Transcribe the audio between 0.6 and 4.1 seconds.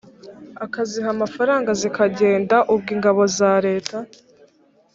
akaziha amafaranga zikagenda ubwo ingabo za leta